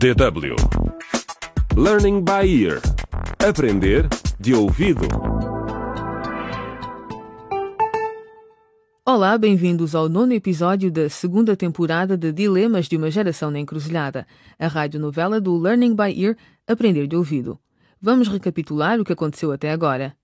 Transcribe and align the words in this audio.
DW 0.00 0.56
Learning 1.76 2.24
by 2.24 2.48
Ear 2.48 2.80
Aprender 3.46 4.08
de 4.40 4.54
ouvido. 4.54 5.06
Olá, 9.04 9.36
bem-vindos 9.36 9.94
ao 9.94 10.08
nono 10.08 10.32
episódio 10.32 10.90
da 10.90 11.10
segunda 11.10 11.54
temporada 11.54 12.16
de 12.16 12.32
Dilemas 12.32 12.86
de 12.86 12.96
uma 12.96 13.10
Geração 13.10 13.50
na 13.50 13.60
Encruzilhada, 13.60 14.26
a 14.58 14.68
radionovela 14.68 15.38
do 15.38 15.58
Learning 15.58 15.94
by 15.94 16.18
Ear 16.18 16.34
Aprender 16.66 17.06
de 17.06 17.14
Ouvido. 17.14 17.58
Vamos 18.00 18.26
recapitular 18.26 18.98
o 18.98 19.04
que 19.04 19.12
aconteceu 19.12 19.52
até 19.52 19.70
agora. 19.70 20.16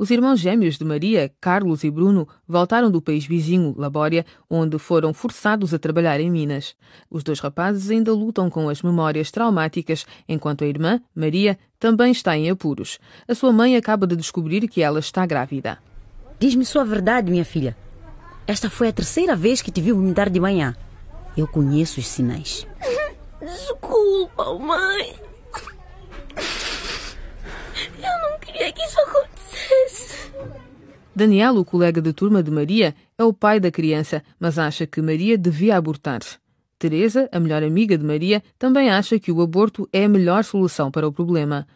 Os 0.00 0.12
irmãos 0.12 0.38
gêmeos 0.38 0.78
de 0.78 0.84
Maria, 0.84 1.28
Carlos 1.40 1.82
e 1.82 1.90
Bruno, 1.90 2.28
voltaram 2.46 2.88
do 2.88 3.02
país 3.02 3.26
vizinho, 3.26 3.74
Labória, 3.76 4.24
onde 4.48 4.78
foram 4.78 5.12
forçados 5.12 5.74
a 5.74 5.78
trabalhar 5.78 6.20
em 6.20 6.30
Minas. 6.30 6.76
Os 7.10 7.24
dois 7.24 7.40
rapazes 7.40 7.90
ainda 7.90 8.12
lutam 8.12 8.48
com 8.48 8.68
as 8.68 8.80
memórias 8.80 9.32
traumáticas, 9.32 10.06
enquanto 10.28 10.62
a 10.62 10.68
irmã, 10.68 11.00
Maria, 11.12 11.58
também 11.80 12.12
está 12.12 12.36
em 12.36 12.48
apuros. 12.48 13.00
A 13.26 13.34
sua 13.34 13.52
mãe 13.52 13.74
acaba 13.74 14.06
de 14.06 14.14
descobrir 14.14 14.68
que 14.68 14.82
ela 14.82 15.00
está 15.00 15.26
grávida. 15.26 15.78
Diz-me 16.38 16.64
sua 16.64 16.84
verdade, 16.84 17.28
minha 17.28 17.44
filha. 17.44 17.76
Esta 18.46 18.70
foi 18.70 18.86
a 18.86 18.92
terceira 18.92 19.34
vez 19.34 19.60
que 19.60 19.72
te 19.72 19.80
vi 19.80 19.90
vomitar 19.90 20.30
de 20.30 20.38
manhã. 20.38 20.76
Eu 21.36 21.48
conheço 21.48 21.98
os 21.98 22.06
sinais. 22.06 22.64
Desculpa, 23.40 24.56
mãe. 24.60 25.16
Eu 27.98 28.30
não 28.30 28.38
queria 28.38 28.72
que 28.72 28.80
isso 28.80 29.00
acontecesse. 29.00 29.27
Daniel, 31.14 31.56
o 31.56 31.64
colega 31.64 32.00
de 32.00 32.12
turma 32.12 32.42
de 32.42 32.50
Maria, 32.50 32.94
é 33.16 33.24
o 33.24 33.32
pai 33.32 33.58
da 33.58 33.70
criança, 33.70 34.22
mas 34.38 34.58
acha 34.58 34.86
que 34.86 35.02
Maria 35.02 35.36
devia 35.36 35.76
abortar. 35.76 36.20
Teresa, 36.78 37.28
a 37.32 37.40
melhor 37.40 37.62
amiga 37.62 37.98
de 37.98 38.04
Maria, 38.04 38.42
também 38.56 38.88
acha 38.88 39.18
que 39.18 39.32
o 39.32 39.42
aborto 39.42 39.88
é 39.92 40.04
a 40.04 40.08
melhor 40.08 40.44
solução 40.44 40.90
para 40.90 41.08
o 41.08 41.12
problema. 41.12 41.66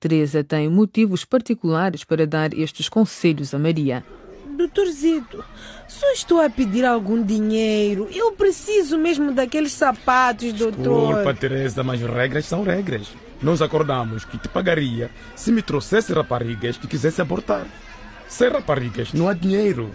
Teresa 0.00 0.42
tem 0.42 0.68
motivos 0.68 1.24
particulares 1.24 2.02
para 2.02 2.26
dar 2.26 2.52
estes 2.52 2.88
conselhos 2.88 3.54
a 3.54 3.58
Maria. 3.58 4.04
Doutor 4.56 4.86
Zito, 4.88 5.44
só 5.86 6.10
estou 6.12 6.40
a 6.40 6.50
pedir 6.50 6.84
algum 6.84 7.22
dinheiro. 7.22 8.08
Eu 8.12 8.32
preciso 8.32 8.98
mesmo 8.98 9.32
daqueles 9.32 9.72
sapatos, 9.72 10.52
doutor. 10.52 11.14
Desculpa, 11.14 11.34
Teresa, 11.34 11.82
mas 11.84 12.00
regras 12.00 12.44
são 12.46 12.62
regras. 12.62 13.08
Nós 13.40 13.62
acordamos 13.62 14.24
que 14.24 14.36
te 14.36 14.48
pagaria 14.48 15.10
se 15.34 15.50
me 15.52 15.62
trouxesse 15.62 16.12
raparigas 16.12 16.76
que 16.76 16.86
quisesse 16.86 17.22
abortar. 17.22 17.66
Sem 18.30 18.48
raparigas, 18.48 19.12
não 19.12 19.28
há 19.28 19.34
dinheiro. 19.34 19.90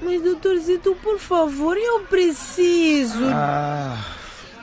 Mas, 0.00 0.22
doutor 0.22 0.56
Zito, 0.58 0.96
por 1.02 1.18
favor, 1.18 1.76
eu 1.76 2.00
preciso. 2.04 3.24
Ah, 3.32 3.98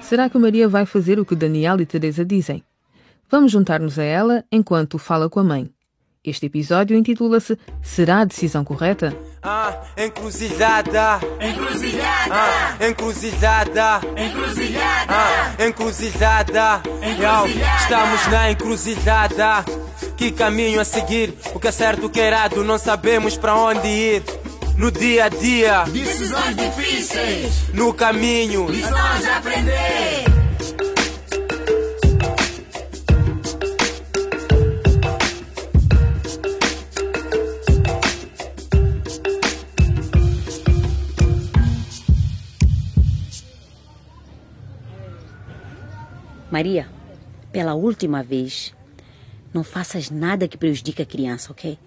Será 0.01 0.29
que 0.29 0.37
Maria 0.39 0.67
vai 0.67 0.85
fazer 0.87 1.19
o 1.19 1.25
que 1.25 1.35
Daniel 1.35 1.79
e 1.79 1.85
Teresa 1.85 2.25
dizem? 2.25 2.63
Vamos 3.29 3.51
juntar-nos 3.51 3.99
a 3.99 4.03
ela 4.03 4.43
enquanto 4.51 4.97
fala 4.97 5.29
com 5.29 5.39
a 5.39 5.43
mãe. 5.43 5.69
Este 6.25 6.47
episódio 6.47 6.97
intitula-se 6.97 7.57
Será 7.81 8.19
a 8.21 8.25
decisão 8.25 8.63
correta? 8.65 9.15
Ah, 9.41 9.81
encruzilhada. 9.97 11.19
Encruzilhada. 11.39 12.33
Ah, 12.33 12.85
encruzilhada. 12.87 14.01
Encruzilhada. 14.17 15.13
Ah, 15.13 15.65
encruzilhada. 15.65 16.81
Yo, 17.19 17.47
estamos 17.81 18.27
na 18.27 18.51
encruzilhada. 18.51 19.63
Que 20.19 20.33
caminho 20.33 20.81
a 20.81 20.83
seguir? 20.83 21.33
O 21.55 21.59
que 21.61 21.69
é 21.69 21.71
certo, 21.71 22.07
o 22.07 22.09
que 22.09 22.19
é 22.19 22.27
errado, 22.27 22.61
não 22.61 22.77
sabemos 22.77 23.37
para 23.37 23.55
onde 23.55 23.87
ir. 23.87 24.23
No 24.75 24.91
dia 24.91 25.23
a 25.23 25.29
dia, 25.29 25.85
Decisões 25.85 26.57
difíceis, 26.57 27.69
no 27.73 27.93
caminho. 27.93 28.69
lições 28.69 29.25
a 29.25 29.37
aprender. 29.37 30.25
Maria, 46.51 46.89
pela 47.53 47.73
última 47.73 48.21
vez, 48.21 48.73
não 49.53 49.63
faças 49.63 50.09
nada 50.09 50.47
que 50.47 50.57
prejudique 50.57 51.01
a 51.01 51.05
criança, 51.05 51.51
ok? 51.51 51.77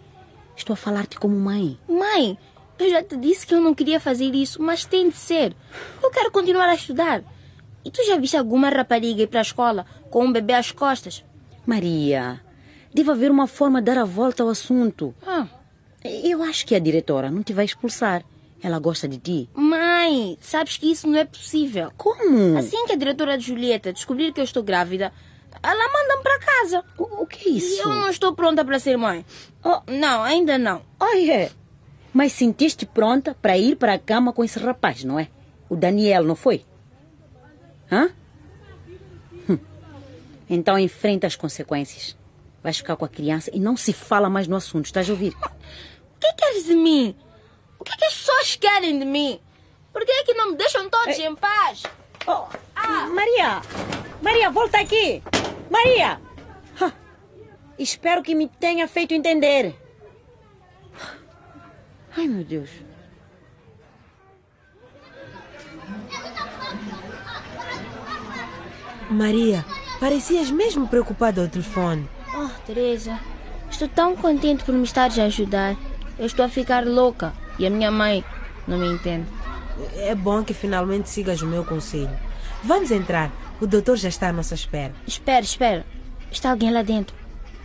Estou 0.57 0.75
a 0.75 0.77
falar-te 0.77 1.19
como 1.19 1.39
mãe. 1.39 1.79
Mãe, 1.89 2.37
eu 2.79 2.91
já 2.91 3.03
te 3.03 3.17
disse 3.17 3.47
que 3.47 3.55
eu 3.55 3.61
não 3.61 3.75
queria 3.75 3.99
fazer 4.01 4.35
isso, 4.35 4.61
mas 4.63 4.85
tem 4.85 5.09
de 5.09 5.17
ser. 5.17 5.55
Eu 6.03 6.11
quero 6.11 6.31
continuar 6.31 6.69
a 6.69 6.75
estudar. 6.75 7.23
E 7.85 7.91
tu 7.91 8.05
já 8.05 8.17
viste 8.17 8.37
alguma 8.37 8.69
rapariga 8.69 9.23
ir 9.23 9.27
para 9.29 9.41
a 9.41 9.43
escola 9.43 9.87
com 10.11 10.25
um 10.25 10.33
bebê 10.33 10.53
às 10.55 10.71
costas? 10.71 11.25
Maria, 11.67 12.41
deve 12.93 13.11
haver 13.11 13.31
uma 13.31 13.47
forma 13.47 13.81
de 13.81 13.87
dar 13.87 13.99
a 13.99 14.05
volta 14.05 14.43
ao 14.43 14.49
assunto. 14.49 15.15
Ah, 15.27 15.47
Eu 16.05 16.43
acho 16.43 16.67
que 16.67 16.75
a 16.75 16.79
diretora 16.81 17.31
não 17.31 17.43
te 17.43 17.53
vai 17.53 17.65
expulsar. 17.65 18.25
Ela 18.63 18.79
gosta 18.79 19.09
de 19.09 19.19
ti. 19.19 19.49
mãe, 19.55 20.39
sabes 20.41 20.77
que 20.77 20.91
isso 20.91 21.09
não 21.09 21.19
é 21.19 21.25
possível. 21.25 21.91
Como? 21.97 22.57
Assim 22.59 22.87
que 22.87 22.93
a 22.93 22.97
diretora 22.97 23.37
de 23.37 23.45
Julieta 23.47 23.93
descobrir 23.93 24.33
que 24.33 24.41
eu 24.41 24.45
estou 24.45 24.63
grávida, 24.63 25.13
ela 25.63 25.93
manda-me 25.93 26.23
para 26.23 26.39
casa. 26.39 26.85
O, 26.99 27.23
o 27.23 27.27
que 27.27 27.49
é 27.49 27.53
E 27.53 27.59
isso? 27.59 27.81
eu 27.83 27.89
não 27.89 28.09
estou 28.11 28.35
pronta 28.35 28.65
para 28.65 28.79
ser 28.79 28.97
mãe. 28.97 29.25
Oh, 29.65 29.81
Não, 29.91 30.23
ainda 30.23 30.57
não. 30.59 30.83
ai, 31.01 31.31
é. 31.31 31.51
Mas 32.13 32.33
sentiste 32.33 32.85
pronta 32.87 33.35
para 33.41 33.57
ir 33.57 33.77
para 33.77 33.95
a 33.95 33.99
cama 33.99 34.33
com 34.33 34.45
esse 34.45 34.59
rapaz, 34.59 35.03
não 35.05 35.19
é? 35.19 35.29
O 35.69 35.75
Daniel, 35.77 36.23
não 36.25 36.37
foi? 36.37 36.65
Hã? 37.91 38.11
Hum. 39.49 39.59
Então 40.49 40.79
enfrenta 40.79 41.27
as 41.27 41.37
consequências. 41.37 42.17
Vais 42.63 42.77
ficar 42.77 42.97
com 42.97 43.05
a 43.05 43.09
criança 43.09 43.51
e 43.53 43.59
não 43.59 43.77
se 43.77 43.93
fala 43.93 44.29
mais 44.31 44.47
no 44.47 44.57
assunto, 44.57 44.85
estás 44.87 45.09
a 45.09 45.13
ouvir? 45.13 45.35
O 45.43 46.21
que 46.21 46.33
queres 46.35 46.65
de 46.67 46.75
mim? 46.75 47.17
O 47.79 47.85
que, 47.85 47.97
que 47.97 48.05
as 48.05 48.15
pessoas 48.15 48.57
querem 48.57 48.99
de 48.99 49.05
mim? 49.05 49.41
Por 49.93 50.05
que 50.05 50.13
é 50.13 50.23
que 50.25 50.35
não 50.35 50.51
me 50.53 50.57
deixam 50.57 50.89
todos 50.89 51.19
em 51.19 51.35
paz? 51.35 51.83
Oh, 52.27 52.47
Maria! 53.13 53.61
Maria, 54.23 54.51
volta 54.51 54.79
aqui! 54.79 55.23
Maria! 55.69 56.21
Ha, 56.81 56.93
Espero 57.79 58.23
que 58.23 58.35
me 58.35 58.49
tenha 58.49 58.87
feito 58.87 59.13
entender. 59.13 59.75
Ai, 62.17 62.29
meu 62.29 62.45
Deus. 62.45 62.71
Maria, 69.11 69.65
parecias 69.99 70.51
mesmo 70.51 70.87
preocupada 70.89 71.43
ao 71.43 71.49
telefone. 71.49 72.09
Oh, 72.35 72.49
Teresa, 72.67 73.19
estou 73.71 73.89
tão 73.89 74.17
contente 74.17 74.65
por 74.65 74.75
me 74.75 74.85
estares 74.85 75.19
a 75.19 75.25
ajudar. 75.25 75.77
Eu 76.19 76.27
estou 76.27 76.45
a 76.45 76.49
ficar 76.49 76.87
louca 76.87 77.33
e 77.59 77.67
a 77.67 77.71
minha 77.71 77.91
mãe 77.91 78.25
não 78.67 78.79
me 78.79 78.87
entende. 78.87 79.27
É 79.97 80.15
bom 80.15 80.45
que 80.45 80.55
finalmente 80.55 81.09
sigas 81.09 81.43
o 81.43 81.47
meu 81.47 81.65
conselho. 81.65 82.17
Vamos 82.63 82.91
entrar. 82.91 83.31
O 83.63 83.67
doutor 83.67 83.97
já 83.97 84.09
está 84.09 84.29
à 84.31 84.33
nossa 84.33 84.55
espera. 84.57 84.93
Espera, 85.07 85.41
espera. 85.45 85.87
Está 86.33 86.51
alguém 86.51 86.73
lá 86.73 86.83
dentro. 86.83 87.15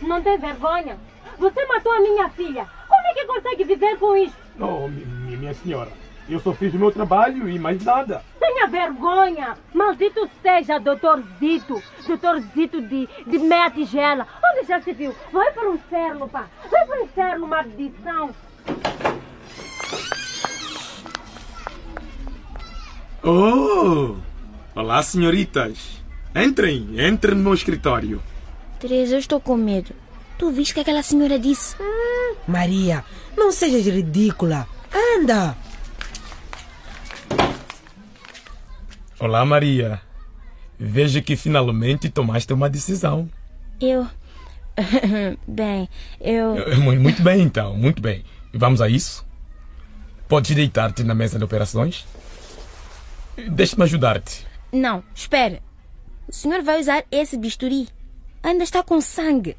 Não 0.00 0.22
tem 0.22 0.38
vergonha? 0.38 0.96
Você 1.36 1.66
matou 1.66 1.90
a 1.90 1.98
minha 2.00 2.28
filha. 2.28 2.68
Como 2.86 3.06
é 3.08 3.14
que 3.14 3.24
consegue 3.26 3.64
viver 3.64 3.98
com 3.98 4.14
isso? 4.16 4.36
mi- 4.56 5.36
minha 5.36 5.54
senhora. 5.54 5.90
Eu 6.28 6.38
só 6.38 6.52
fiz 6.52 6.72
o 6.72 6.78
meu 6.78 6.92
trabalho 6.92 7.48
e 7.48 7.58
mais 7.58 7.82
nada. 7.84 8.22
Tenha 8.38 8.68
vergonha! 8.68 9.56
Maldito 9.74 10.30
seja, 10.40 10.78
doutor 10.78 11.20
Zito! 11.40 11.82
Doutor 12.06 12.38
Zito 12.54 12.80
de, 12.80 13.08
de 13.26 13.38
meia 13.40 13.68
tigela! 13.68 14.24
Onde 14.54 14.68
já 14.68 14.80
se 14.80 14.92
viu? 14.92 15.12
Vai 15.32 15.50
para 15.52 15.68
o 15.68 15.74
inferno, 15.74 16.28
pá! 16.28 16.46
Vai 16.70 16.86
para 16.86 17.00
o 17.00 17.04
inferno, 17.04 17.46
maldição! 17.48 18.30
Oh! 23.24 24.16
Olá, 24.78 25.02
senhoritas. 25.02 26.00
Entrem, 26.32 26.94
entrem 27.04 27.34
no 27.34 27.42
meu 27.42 27.54
escritório. 27.54 28.22
Teresa, 28.78 29.16
eu 29.16 29.18
estou 29.18 29.40
com 29.40 29.56
medo. 29.56 29.90
Tu 30.38 30.52
viste 30.52 30.70
o 30.70 30.74
que 30.74 30.80
aquela 30.82 31.02
senhora 31.02 31.36
disse? 31.36 31.74
Maria, 32.46 33.04
não 33.36 33.50
sejas 33.50 33.84
ridícula. 33.86 34.68
Anda! 34.94 35.56
Olá, 39.18 39.44
Maria. 39.44 40.00
Vejo 40.78 41.20
que 41.22 41.34
finalmente 41.34 42.08
tomaste 42.08 42.52
uma 42.52 42.70
decisão. 42.70 43.28
Eu. 43.80 44.06
Bem, 45.48 45.88
eu. 46.20 46.54
Mu- 46.78 46.94
Muito 46.94 47.20
bem, 47.20 47.42
então, 47.42 47.74
muito 47.76 48.00
bem. 48.00 48.24
Vamos 48.54 48.80
a 48.80 48.88
isso? 48.88 49.26
Podes 50.28 50.54
deitar-te 50.54 51.02
na 51.02 51.16
mesa 51.16 51.36
de 51.36 51.42
operações? 51.44 52.06
Deixa-me 53.50 53.82
ajudar-te. 53.82 54.46
Não, 54.72 55.02
espera. 55.14 55.60
O 56.28 56.32
senhor 56.32 56.62
vai 56.62 56.80
usar 56.80 57.04
esse 57.10 57.36
bisturi. 57.36 57.88
Ainda 58.42 58.64
está 58.64 58.82
com 58.82 59.00
sangue. 59.00 59.56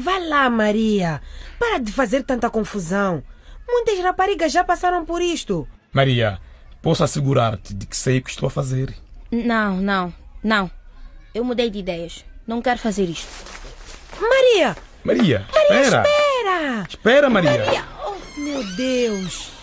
Vá 0.00 0.18
lá, 0.18 0.48
Maria. 0.48 1.20
Para 1.58 1.78
de 1.78 1.92
fazer 1.92 2.22
tanta 2.22 2.50
confusão. 2.50 3.22
Muitas 3.68 3.98
raparigas 4.00 4.52
já 4.52 4.64
passaram 4.64 5.04
por 5.04 5.20
isto. 5.20 5.68
Maria, 5.92 6.40
posso 6.80 7.04
assegurar-te 7.04 7.74
de 7.74 7.86
que 7.86 7.96
sei 7.96 8.18
o 8.18 8.22
que 8.22 8.30
estou 8.30 8.46
a 8.46 8.50
fazer. 8.50 8.94
Não, 9.30 9.76
não, 9.76 10.12
não. 10.42 10.70
Eu 11.34 11.44
mudei 11.44 11.70
de 11.70 11.78
ideias. 11.78 12.24
Não 12.46 12.60
quero 12.62 12.78
fazer 12.80 13.04
isto. 13.04 13.28
Maria! 14.20 14.76
Maria, 15.04 15.46
espera. 15.48 16.02
Espera! 16.02 16.86
Espera, 16.88 17.30
Maria. 17.30 17.64
Maria! 17.64 17.84
Oh, 18.04 18.40
meu 18.40 18.76
Deus! 18.76 19.59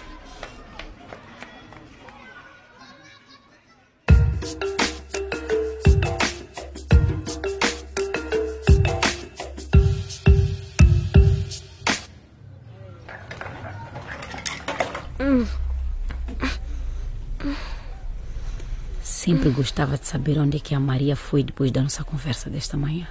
Sempre 19.27 19.49
gostava 19.49 19.97
de 19.97 20.07
saber 20.07 20.39
onde 20.39 20.55
é 20.55 20.59
que 20.61 20.73
a 20.73 20.79
Maria 20.79 21.13
foi 21.13 21.43
depois 21.43 21.69
da 21.69 21.81
nossa 21.81 22.01
conversa 22.01 22.49
desta 22.49 22.77
manhã. 22.77 23.05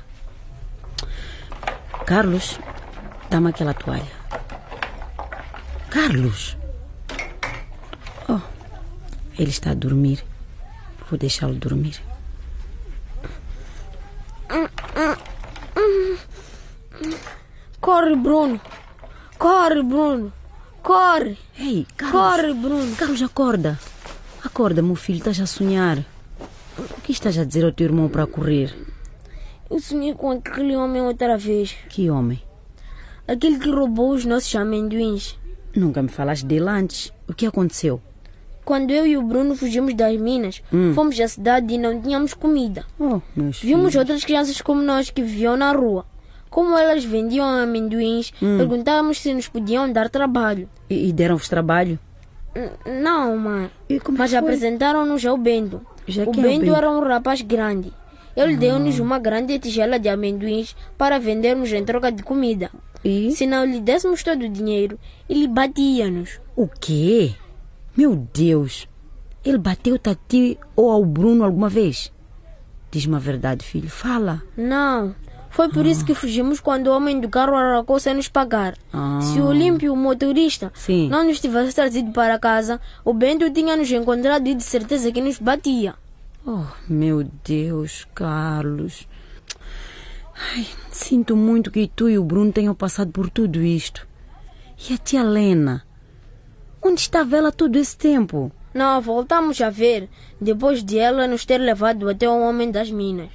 Carlos, 2.07 2.59
dá-me 3.29 3.51
aquela 3.51 3.75
toalha. 3.75 4.11
Carlos! 5.91 6.57
Oh, 8.27 8.41
ele 9.39 9.51
está 9.51 9.73
a 9.73 9.75
dormir. 9.75 10.25
Vou 11.11 11.19
deixá-lo 11.19 11.55
dormir. 11.55 12.01
Corre, 17.79 18.17
Bruno. 18.17 18.59
Corre, 19.37 19.83
Bruno. 19.83 20.33
Corre. 20.83 21.37
Ei, 21.59 21.87
Carlos! 21.95 22.19
Corre, 22.19 22.55
Bruno. 22.55 22.97
Carlos, 22.97 23.21
acorda! 23.21 23.79
Acorda, 24.57 24.81
meu 24.81 24.95
filho, 24.95 25.19
estás 25.19 25.39
a 25.39 25.45
sonhar. 25.45 25.99
O 26.79 27.01
que 27.03 27.13
estás 27.13 27.37
a 27.37 27.45
dizer 27.45 27.63
ao 27.63 27.73
teu 27.73 27.89
irmão 27.89 28.09
para 28.09 28.27
correr? 28.27 28.75
Eu 29.71 29.79
sonhei 29.79 30.15
com 30.15 30.31
aquele 30.31 30.75
homem 30.75 31.03
outra 31.03 31.37
vez. 31.37 31.77
Que 31.91 32.09
homem? 32.09 32.43
Aquele 33.29 33.59
que 33.59 33.69
roubou 33.69 34.13
os 34.13 34.25
nossos 34.25 34.57
amendoins. 34.57 35.39
Nunca 35.77 36.01
me 36.01 36.09
falaste 36.09 36.47
dele 36.47 36.71
antes. 36.71 37.13
O 37.29 37.35
que 37.35 37.45
aconteceu? 37.45 38.01
Quando 38.65 38.93
eu 38.93 39.07
e 39.07 39.19
o 39.19 39.23
Bruno 39.23 39.55
fugimos 39.55 39.93
das 39.93 40.19
minas, 40.19 40.63
fomos 40.95 41.21
à 41.21 41.29
cidade 41.29 41.75
e 41.75 41.77
não 41.77 42.01
tínhamos 42.01 42.33
comida. 42.33 42.87
Oh, 42.99 43.21
Vimos 43.37 43.59
filhos. 43.59 43.95
outras 43.95 44.25
crianças 44.25 44.63
como 44.63 44.81
nós 44.81 45.11
que 45.11 45.21
viviam 45.21 45.59
na 45.59 45.73
rua. 45.73 46.07
Como 46.49 46.79
elas 46.79 47.05
vendiam 47.05 47.47
amendoins, 47.47 48.33
perguntávamos 48.41 49.19
se 49.21 49.35
nos 49.35 49.49
podiam 49.49 49.93
dar 49.93 50.09
trabalho. 50.09 50.67
E, 50.89 51.11
e 51.11 51.13
deram-vos 51.13 51.47
trabalho? 51.47 51.99
Não, 53.03 53.37
mãe. 53.37 53.71
Como 54.03 54.19
Mas 54.19 54.35
apresentaram-nos 54.35 55.25
ao 55.25 55.37
Bento. 55.37 55.81
Já 56.07 56.25
o 56.25 56.31
é 56.31 56.33
Bento 56.33 56.61
Bento? 56.67 56.75
era 56.75 56.91
um 56.91 57.01
rapaz 57.01 57.43
grande. 57.43 57.93
Ele 58.37 58.57
deu-nos 58.57 58.99
uma 58.99 59.19
grande 59.19 59.59
tigela 59.59 59.99
de 59.99 60.09
amendoins 60.09 60.77
para 60.99 61.19
vendermos 61.19 61.73
em 61.73 61.85
troca 61.85 62.13
de 62.13 62.23
comida. 62.23 62.71
E? 63.03 63.31
Se 63.33 63.47
não 63.47 63.65
lhe 63.65 63.81
dessemos 63.81 64.23
todo 64.23 64.43
o 64.43 64.49
dinheiro, 64.49 64.99
ele 65.29 65.49
batia-nos. 65.49 66.39
O 66.55 66.69
quê? 66.69 67.35
Meu 67.97 68.15
Deus! 68.35 68.87
Ele 69.45 69.59
bateu-te 69.59 70.11
a 70.11 70.17
ti 70.29 70.59
ou 70.75 70.91
ao 70.91 71.05
Bruno 71.05 71.45
alguma 71.45 71.69
vez? 71.69 72.13
Diz-me 72.91 73.17
a 73.17 73.19
verdade, 73.19 73.65
filho. 73.65 73.89
Fala. 73.89 74.43
Não. 74.57 75.15
Foi 75.57 75.71
por 75.71 75.87
isso 75.87 76.05
que 76.05 76.13
fugimos 76.13 76.61
quando 76.61 76.89
o 76.89 76.95
homem 76.95 77.19
do 77.19 77.31
carro 77.31 77.57
arrancou 77.57 77.99
sem 77.99 78.13
nos 78.13 78.29
pagar. 78.29 78.77
Ah. 78.93 79.21
Se 79.23 79.41
o 79.41 79.47
Olímpio, 79.47 79.91
o 79.91 79.97
motorista, 79.97 80.71
Sim. 80.75 81.09
não 81.09 81.25
nos 81.25 81.41
tivesse 81.41 81.75
trazido 81.75 82.13
para 82.13 82.39
casa, 82.39 82.79
o 83.03 83.15
Bento 83.15 83.49
tinha 83.51 83.75
nos 83.75 83.91
encontrado 83.91 84.47
e 84.47 84.55
de 84.55 84.63
certeza 84.63 85.11
que 85.11 85.23
nos 85.23 85.39
batia. 85.39 85.95
Oh, 86.47 86.67
meu 86.87 87.27
Deus, 87.43 88.07
Carlos. 88.15 89.09
Ai, 90.53 90.67
sinto 90.91 91.35
muito 91.35 91.71
que 91.71 91.89
tu 91.89 92.11
e 92.11 92.19
o 92.19 92.25
Bruno 92.25 92.53
tenham 92.53 92.75
passado 92.75 93.11
por 93.11 93.31
tudo 93.31 93.63
isto. 93.63 94.07
E 94.91 94.93
a 94.93 94.99
tia 94.99 95.23
Lena? 95.23 95.87
Onde 96.83 97.01
estava 97.01 97.35
ela 97.35 97.51
todo 97.51 97.77
esse 97.77 97.97
tempo? 97.97 98.53
Não, 98.75 99.01
voltamos 99.01 99.59
a 99.63 99.71
ver, 99.71 100.11
depois 100.39 100.85
de 100.85 100.99
ela 100.99 101.27
nos 101.27 101.47
ter 101.47 101.57
levado 101.57 102.11
até 102.11 102.29
o 102.29 102.43
homem 102.43 102.71
das 102.71 102.91
minas. 102.91 103.31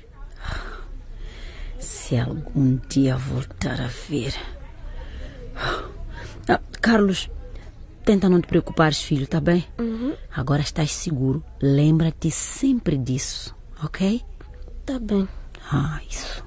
Se 2.11 2.17
algum 2.17 2.77
dia 2.89 3.15
voltar 3.15 3.79
a 3.79 3.87
ver. 3.87 4.35
Ah, 6.45 6.59
Carlos, 6.81 7.29
tenta 8.03 8.27
não 8.27 8.41
te 8.41 8.47
preocupares, 8.47 9.01
filho, 9.01 9.25
tá 9.25 9.39
bem? 9.39 9.65
Agora 10.35 10.61
estás 10.61 10.91
seguro. 10.91 11.41
Lembra-te 11.61 12.29
sempre 12.29 12.97
disso, 12.97 13.55
ok? 13.81 14.21
Tá 14.85 14.99
bem. 14.99 15.25
Ah, 15.71 16.01
isso. 16.09 16.43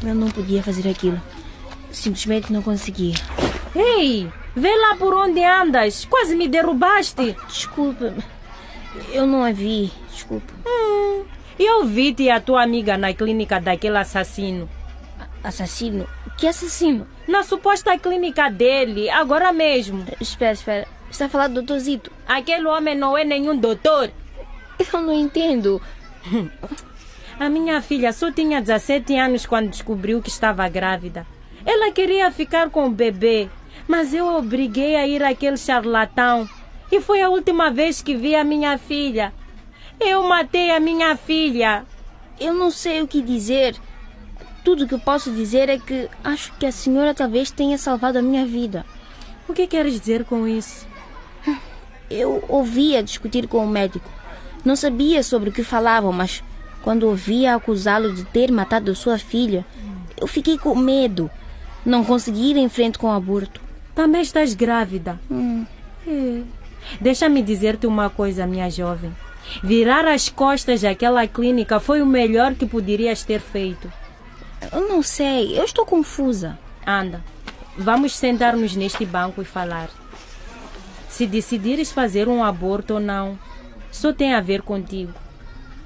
Eu 0.00 0.14
não 0.14 0.30
podia 0.30 0.62
fazer 0.62 0.88
aquilo. 0.88 1.20
Simplesmente 1.90 2.52
não 2.52 2.62
conseguia. 2.62 3.16
Ei, 3.74 4.30
vê 4.54 4.76
lá 4.76 4.94
por 4.94 5.12
onde 5.12 5.42
andas. 5.42 6.04
Quase 6.04 6.36
me 6.36 6.46
derrubaste. 6.46 7.36
Desculpa. 7.48 8.14
Eu 9.12 9.26
não 9.26 9.42
a 9.42 9.50
vi. 9.50 9.90
Desculpa. 10.24 10.54
Eu 11.58 11.84
vi-te 11.84 12.24
e 12.24 12.30
a 12.30 12.40
tua 12.40 12.62
amiga 12.62 12.96
na 12.96 13.12
clínica 13.12 13.60
daquele 13.60 13.98
assassino. 13.98 14.68
Assassino? 15.42 16.08
Que 16.38 16.46
assassino? 16.46 17.06
Na 17.28 17.42
suposta 17.42 17.96
clínica 17.98 18.50
dele, 18.50 19.10
agora 19.10 19.52
mesmo. 19.52 20.04
Espera, 20.20 20.52
espera. 20.52 20.88
Está 21.10 21.26
a 21.26 21.28
falar 21.28 21.48
do 21.48 21.62
Dr. 21.62 21.78
Zito? 21.78 22.10
Aquele 22.26 22.66
homem 22.66 22.96
não 22.96 23.16
é 23.16 23.22
nenhum 23.22 23.56
doutor. 23.56 24.10
Eu 24.92 25.00
não 25.00 25.12
entendo. 25.12 25.80
A 27.38 27.48
minha 27.48 27.82
filha 27.82 28.12
só 28.12 28.32
tinha 28.32 28.60
17 28.60 29.16
anos 29.16 29.44
quando 29.44 29.68
descobriu 29.70 30.22
que 30.22 30.30
estava 30.30 30.68
grávida. 30.68 31.26
Ela 31.66 31.92
queria 31.92 32.30
ficar 32.30 32.70
com 32.70 32.86
o 32.86 32.90
bebê, 32.90 33.48
mas 33.86 34.14
eu 34.14 34.26
obriguei 34.26 34.96
a 34.96 35.06
ir 35.06 35.22
àquele 35.22 35.56
charlatão. 35.56 36.48
E 36.90 37.00
foi 37.00 37.20
a 37.22 37.28
última 37.28 37.70
vez 37.70 38.00
que 38.00 38.16
vi 38.16 38.34
a 38.34 38.42
minha 38.42 38.78
filha. 38.78 39.32
Eu 40.00 40.22
matei 40.24 40.70
a 40.70 40.80
minha 40.80 41.16
filha. 41.16 41.84
Eu 42.38 42.52
não 42.52 42.70
sei 42.70 43.02
o 43.02 43.08
que 43.08 43.22
dizer. 43.22 43.76
Tudo 44.64 44.88
que 44.88 44.98
posso 44.98 45.30
dizer 45.30 45.68
é 45.68 45.78
que 45.78 46.08
acho 46.22 46.52
que 46.54 46.66
a 46.66 46.72
senhora 46.72 47.14
talvez 47.14 47.50
tenha 47.50 47.76
salvado 47.78 48.18
a 48.18 48.22
minha 48.22 48.46
vida. 48.46 48.84
O 49.48 49.52
que 49.52 49.66
queres 49.66 49.98
dizer 50.00 50.24
com 50.24 50.48
isso? 50.48 50.86
Eu 52.10 52.44
ouvia 52.48 53.02
discutir 53.02 53.46
com 53.46 53.58
o 53.58 53.68
médico. 53.68 54.10
Não 54.64 54.76
sabia 54.76 55.22
sobre 55.22 55.50
o 55.50 55.52
que 55.52 55.62
falavam, 55.62 56.12
mas 56.12 56.42
quando 56.82 57.08
ouvia 57.08 57.54
acusá-lo 57.54 58.14
de 58.14 58.24
ter 58.24 58.50
matado 58.50 58.94
sua 58.94 59.18
filha, 59.18 59.64
eu 60.16 60.26
fiquei 60.26 60.56
com 60.56 60.74
medo. 60.74 61.30
Não 61.84 62.04
consegui 62.04 62.50
ir 62.50 62.56
em 62.56 62.68
frente 62.68 62.98
com 62.98 63.08
o 63.08 63.12
aborto. 63.12 63.60
Também 63.94 64.22
estás 64.22 64.54
grávida. 64.54 65.20
Hum. 65.30 65.66
É. 66.06 66.42
Deixa-me 67.00 67.42
dizer-te 67.42 67.86
uma 67.86 68.10
coisa, 68.10 68.46
minha 68.46 68.70
jovem. 68.70 69.14
Virar 69.62 70.06
as 70.06 70.28
costas 70.28 70.84
àquela 70.84 71.26
clínica 71.26 71.78
foi 71.78 72.02
o 72.02 72.06
melhor 72.06 72.54
que 72.54 72.66
poderias 72.66 73.22
ter 73.22 73.40
feito. 73.40 73.90
Eu 74.72 74.88
não 74.88 75.02
sei, 75.02 75.58
eu 75.58 75.64
estou 75.64 75.84
confusa. 75.84 76.58
Anda, 76.86 77.22
vamos 77.76 78.14
sentar-nos 78.16 78.74
neste 78.74 79.04
banco 79.04 79.42
e 79.42 79.44
falar. 79.44 79.88
Se 81.08 81.26
decidires 81.26 81.92
fazer 81.92 82.28
um 82.28 82.42
aborto 82.42 82.94
ou 82.94 83.00
não, 83.00 83.38
só 83.90 84.12
tem 84.12 84.34
a 84.34 84.40
ver 84.40 84.62
contigo. 84.62 85.12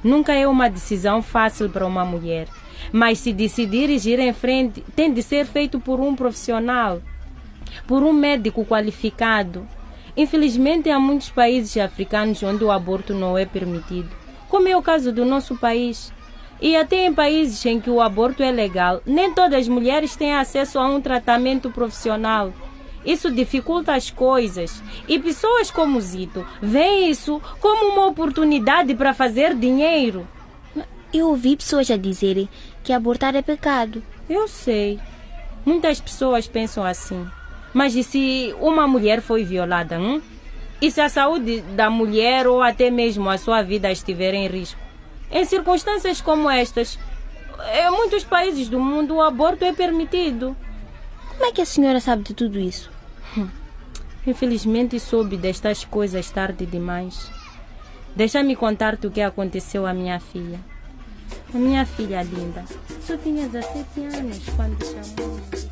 Nunca 0.03 0.33
é 0.33 0.47
uma 0.47 0.71
decisão 0.71 1.23
fácil 1.23 1.69
para 1.69 1.87
uma 1.87 2.05
mulher. 2.05 2.49
Mas 2.93 3.19
se 3.19 3.33
decidires 3.33 4.07
ir 4.07 4.19
em 4.19 4.33
frente, 4.33 4.83
tem 4.95 5.13
de 5.13 5.23
ser 5.23 5.45
feito 5.45 5.81
por 5.81 6.01
um 6.01 6.15
profissional, 6.15 7.03
por 7.87 8.03
um 8.03 8.13
médico 8.13 8.65
qualificado. 8.65 9.67
Infelizmente, 10.19 10.91
há 10.91 10.99
muitos 10.99 11.31
países 11.31 11.77
africanos 11.77 12.43
onde 12.43 12.65
o 12.65 12.73
aborto 12.73 13.15
não 13.15 13.39
é 13.39 13.47
permitido, 13.47 14.11
como 14.49 14.67
é 14.67 14.77
o 14.77 14.83
caso 14.83 15.13
do 15.13 15.25
nosso 15.25 15.57
país. 15.57 16.13
E 16.61 16.77
até 16.77 17.07
em 17.07 17.15
países 17.15 17.65
em 17.65 17.81
que 17.81 17.89
o 17.89 18.01
aborto 18.01 18.43
é 18.43 18.51
legal, 18.51 19.01
nem 19.07 19.33
todas 19.33 19.61
as 19.61 19.69
mulheres 19.69 20.17
têm 20.17 20.35
acesso 20.35 20.77
a 20.81 20.89
um 20.89 21.01
tratamento 21.01 21.71
profissional. 21.71 22.53
Isso 23.07 23.31
dificulta 23.31 23.95
as 23.95 24.11
coisas. 24.11 24.83
E 25.07 25.21
pessoas 25.21 25.71
como 25.71 26.01
Zito 26.01 26.45
veem 26.61 27.09
isso 27.09 27.41
como 27.61 27.93
uma 27.93 28.09
oportunidade 28.09 28.97
para 28.97 29.15
fazer 29.15 29.55
dinheiro. 29.55 30.27
Eu 31.15 31.29
ouvi 31.29 31.57
pessoas 31.57 31.89
a 31.93 31.97
dizerem 31.97 32.49
que 32.83 32.93
abortar 32.93 33.37
é 33.37 33.41
pecado. 33.41 34.03
Eu 34.29 34.49
sei. 34.49 34.99
Muitas 35.65 36.01
pessoas 36.01 36.49
pensam 36.49 36.83
assim. 36.85 37.25
Mas 37.79 37.95
e 37.95 38.03
se 38.03 38.53
uma 38.61 38.89
mulher 38.89 39.23
foi 39.23 39.45
violada? 39.45 40.01
Hum? 40.01 40.21
E 40.83 40.91
se 40.91 41.01
a 41.01 41.09
saúde 41.09 41.61
da 41.77 41.89
mulher 41.89 42.45
ou 42.49 42.61
até 42.61 42.91
mesmo 42.91 43.31
a 43.31 43.39
sua 43.39 43.63
vida 43.63 43.89
estiver 43.89 44.35
em 44.35 44.49
risco? 44.49 44.81
Em 45.31 45.45
circunstâncias 45.45 46.21
como 46.21 46.51
estas, 46.51 46.99
em 47.73 47.91
muitos 47.93 48.25
países 48.25 48.69
do 48.69 48.81
mundo 48.81 49.15
o 49.15 49.23
aborto 49.23 49.65
é 49.65 49.73
permitido. 49.73 50.57
Como 51.29 51.45
é 51.45 51.53
que 51.53 51.63
a 51.63 51.65
senhora 51.65 52.01
sabe 52.01 52.25
de 52.25 52.35
tudo 52.35 52.59
isso? 52.59 52.91
Infelizmente 54.27 54.99
soube 54.99 55.37
destas 55.37 55.85
coisas 55.85 56.29
tarde 56.33 56.67
demais. 56.67 57.31
Deixa-me 58.17 58.57
contar-te 58.57 59.07
o 59.07 59.11
que 59.13 59.21
aconteceu 59.21 59.87
à 59.87 59.95
minha 59.95 60.19
filha. 60.19 60.59
A 61.55 61.57
minha 61.57 61.87
filha 61.87 62.25
linda 62.25 62.65
só 63.01 63.17
tinha 63.19 63.47
17 63.49 64.01
anos 64.01 64.41
quando 64.57 64.85
chamou. 64.85 65.68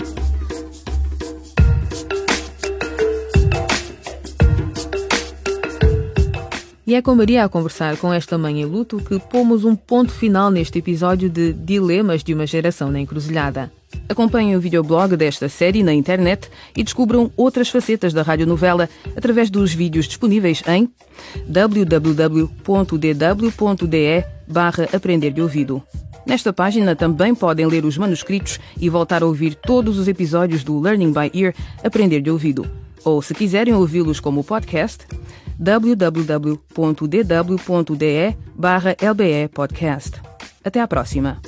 E 6.87 6.95
é 6.95 7.03
com 7.03 7.17
Maria 7.17 7.45
a 7.45 7.49
conversar 7.49 7.97
com 7.97 8.13
esta 8.13 8.39
mãe 8.39 8.63
em 8.63 8.65
luto 8.65 8.99
que 8.99 9.19
pomos 9.19 9.65
um 9.65 9.75
ponto 9.75 10.13
final 10.13 10.53
neste 10.53 10.79
episódio 10.79 11.29
de 11.29 11.53
Dilemas 11.53 12.23
de 12.23 12.33
uma 12.33 12.47
Geração 12.47 12.93
na 12.93 13.01
Encruzilhada. 13.01 13.73
Acompanhem 14.09 14.55
o 14.55 14.61
videoblog 14.61 15.17
desta 15.17 15.49
série 15.49 15.83
na 15.83 15.93
internet 15.93 16.49
e 16.77 16.85
descubram 16.85 17.29
outras 17.37 17.69
facetas 17.69 18.13
da 18.13 18.23
radionovela 18.23 18.89
através 19.17 19.51
dos 19.51 19.75
vídeos 19.75 20.07
disponíveis 20.07 20.63
em 20.69 20.89
www.dw.de 21.49 22.47
barra 24.47 24.89
Aprender 24.93 25.33
de 25.33 25.43
Ouvido. 25.43 25.83
Nesta 26.25 26.53
página 26.53 26.95
também 26.95 27.35
podem 27.35 27.67
ler 27.67 27.85
os 27.85 27.99
manuscritos 27.99 28.61
e 28.81 28.89
voltar 28.89 29.25
a 29.25 29.27
ouvir 29.27 29.57
todos 29.57 29.99
os 29.99 30.07
episódios 30.07 30.63
do 30.63 30.79
Learning 30.79 31.13
by 31.13 31.33
Ear 31.35 31.53
Aprender 31.83 32.21
de 32.21 32.31
Ouvido. 32.31 32.65
Ou, 33.05 33.21
se 33.21 33.35
quiserem 33.35 33.75
ouvi-los 33.75 34.21
como 34.21 34.45
podcast, 34.45 35.05
www.dw.de 35.59 37.17
barra 38.55 38.91
LBE 39.01 39.49
Podcast. 39.53 40.21
Até 40.65 40.81
à 40.81 40.87
próxima! 40.89 41.41